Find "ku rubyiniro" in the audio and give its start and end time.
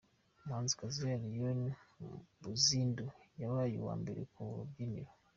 4.33-5.11